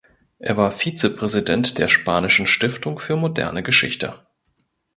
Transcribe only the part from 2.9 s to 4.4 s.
für moderne Geschichte.